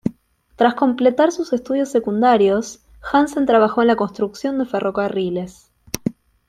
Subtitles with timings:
[0.55, 2.79] Tras completar sus estudios secundarios,
[3.13, 5.71] Hansen trabajó en la construcción de ferrocarriles.